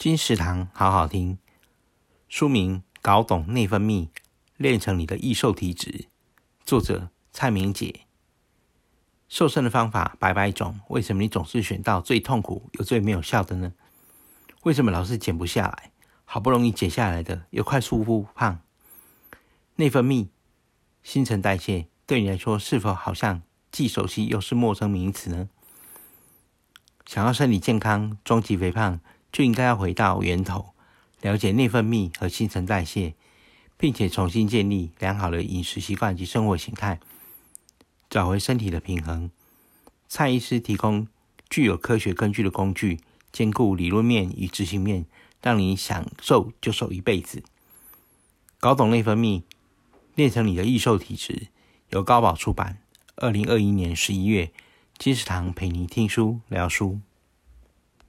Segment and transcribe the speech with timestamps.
[0.00, 1.36] 金石堂好好听，
[2.26, 4.08] 书名《搞懂内分泌，
[4.56, 5.90] 练成你的易瘦体质》，
[6.64, 8.06] 作者蔡明姐。
[9.28, 13.74] 瘦身的方法百百种，为什么你总是选到最痛苦又最没有效的呢？
[14.62, 15.92] 为什么老是减不下来？
[16.24, 18.62] 好不容易减下来的又快速复胖？
[19.76, 20.28] 内分泌、
[21.02, 25.50] 新陈代谢对你来说是否好像既熟悉又是陌生名词呢？
[27.04, 28.98] 想要身体健康、终极肥胖，
[29.32, 30.74] 就应该要回到源头，
[31.20, 33.14] 了解内分泌和新陈代谢，
[33.76, 36.98] 并且重新建立良好的饮食习惯及生活形态，
[38.08, 39.30] 找回身体的平衡。
[40.08, 41.06] 蔡医师提供
[41.48, 43.00] 具有科学根据的工具，
[43.32, 45.06] 兼顾理论面与执行面，
[45.40, 47.42] 让你想瘦就瘦一辈子。
[48.58, 49.42] 搞懂内分泌，
[50.14, 51.48] 练成你的易瘦体质。
[51.90, 52.78] 由高宝出版，
[53.16, 54.52] 二零二一年十一月，
[54.98, 57.00] 金石堂陪你听书聊书。